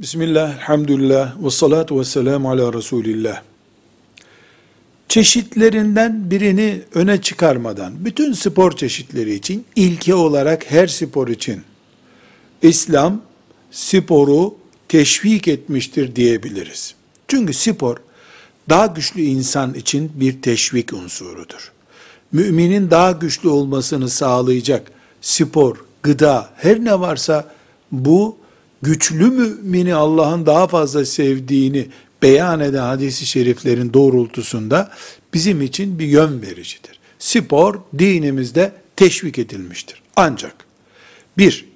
Bismillah, 0.00 0.54
elhamdülillah, 0.54 1.44
ve 1.44 1.50
salatu 1.50 2.00
ve 2.00 2.04
selamu 2.04 2.50
ala 2.50 2.72
Resulillah. 2.72 3.42
Çeşitlerinden 5.08 6.30
birini 6.30 6.82
öne 6.94 7.22
çıkarmadan, 7.22 8.04
bütün 8.04 8.32
spor 8.32 8.76
çeşitleri 8.76 9.34
için, 9.34 9.64
ilke 9.76 10.14
olarak 10.14 10.70
her 10.70 10.86
spor 10.86 11.28
için, 11.28 11.62
İslam 12.62 13.22
sporu 13.70 14.54
teşvik 14.88 15.48
etmiştir 15.48 16.16
diyebiliriz. 16.16 16.94
Çünkü 17.28 17.52
spor, 17.52 17.96
daha 18.68 18.86
güçlü 18.86 19.20
insan 19.20 19.74
için 19.74 20.12
bir 20.14 20.42
teşvik 20.42 20.92
unsurudur. 20.92 21.72
Müminin 22.32 22.90
daha 22.90 23.12
güçlü 23.12 23.48
olmasını 23.48 24.08
sağlayacak 24.08 24.92
spor, 25.20 25.76
gıda, 26.02 26.50
her 26.56 26.84
ne 26.84 27.00
varsa 27.00 27.54
bu 27.92 28.39
güçlü 28.82 29.30
mümini 29.30 29.94
Allah'ın 29.94 30.46
daha 30.46 30.66
fazla 30.66 31.04
sevdiğini 31.04 31.86
beyan 32.22 32.60
eden 32.60 32.82
hadisi 32.82 33.26
şeriflerin 33.26 33.92
doğrultusunda 33.92 34.90
bizim 35.34 35.62
için 35.62 35.98
bir 35.98 36.06
yön 36.06 36.42
vericidir. 36.42 37.00
Spor 37.18 37.80
dinimizde 37.98 38.72
teşvik 38.96 39.38
edilmiştir. 39.38 40.02
Ancak 40.16 40.54
bir, 41.38 41.66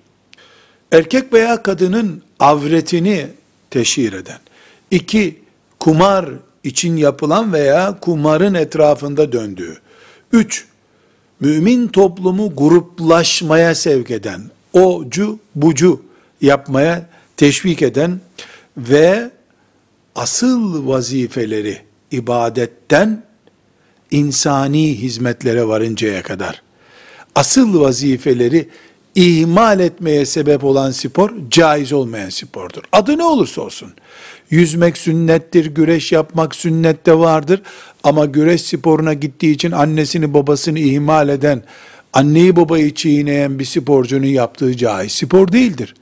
erkek 0.93 1.33
veya 1.33 1.63
kadının 1.63 2.23
avretini 2.41 3.27
teşhir 3.71 4.13
eden, 4.13 4.39
iki, 4.91 5.39
kumar 5.81 6.31
için 6.65 6.97
yapılan 6.97 7.53
veya 7.53 7.99
kumarın 8.01 8.55
etrafında 8.55 9.33
döndüğü, 9.33 9.77
üç, 10.33 10.67
mümin 11.41 11.89
toplumu 11.89 12.57
gruplaşmaya 12.57 13.75
sevk 13.75 14.11
eden, 14.11 14.43
ocu 14.73 15.39
bucu 15.55 16.03
yapmaya 16.41 17.07
teşvik 17.37 17.83
eden 17.83 18.21
ve 18.77 19.31
asıl 20.15 20.89
vazifeleri 20.89 21.79
ibadetten 22.11 23.23
insani 24.11 24.99
hizmetlere 24.99 25.69
varıncaya 25.69 26.23
kadar 26.23 26.63
asıl 27.35 27.81
vazifeleri 27.81 28.69
ihmal 29.15 29.81
etmeye 29.81 30.27
sebep 30.27 30.65
olan 30.65 30.91
spor 30.91 31.31
caiz 31.51 31.93
olmayan 31.93 32.29
spordur. 32.29 32.83
Adı 32.93 33.19
ne 33.19 33.25
olursa 33.25 33.63
olsun. 33.63 33.93
Yüzmek 34.51 34.99
sünnettir, 34.99 35.67
güreş 35.67 36.13
yapmak 36.13 36.55
sünnette 36.55 37.19
vardır. 37.19 37.63
Ama 38.05 38.25
güreş 38.25 38.63
sporuna 38.63 39.13
gittiği 39.13 39.53
için 39.53 39.71
annesini 39.71 40.35
babasını 40.35 40.79
ihmal 40.79 41.29
eden, 41.29 41.63
anneyi 42.13 42.57
babayı 42.57 42.95
çiğneyen 42.95 43.59
bir 43.59 43.65
sporcunun 43.65 44.27
yaptığı 44.27 44.77
caiz 44.77 45.13
spor 45.13 45.53
değildir. 45.53 45.95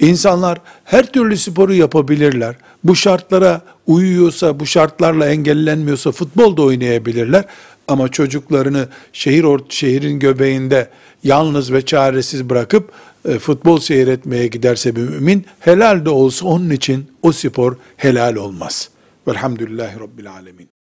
İnsanlar 0.00 0.58
her 0.84 1.12
türlü 1.12 1.36
sporu 1.36 1.74
yapabilirler. 1.74 2.56
Bu 2.84 2.96
şartlara 2.96 3.60
uyuyorsa, 3.86 4.60
bu 4.60 4.66
şartlarla 4.66 5.26
engellenmiyorsa 5.26 6.12
futbol 6.12 6.56
da 6.56 6.62
oynayabilirler. 6.62 7.44
Ama 7.88 8.08
çocuklarını 8.08 8.88
şehir 9.12 9.44
ort 9.44 9.72
şehrin 9.72 10.18
göbeğinde 10.18 10.90
yalnız 11.24 11.72
ve 11.72 11.82
çaresiz 11.82 12.50
bırakıp 12.50 12.92
e, 13.28 13.38
futbol 13.38 13.80
seyretmeye 13.80 14.46
giderse 14.46 14.96
bir 14.96 15.00
mümin 15.00 15.46
helal 15.60 16.04
de 16.04 16.10
olsa 16.10 16.46
onun 16.46 16.70
için 16.70 17.06
o 17.22 17.32
spor 17.32 17.76
helal 17.96 18.36
olmaz. 18.36 18.90
Velhamdülillahi 19.28 20.00
Rabbil 20.00 20.30
Alemin. 20.32 20.75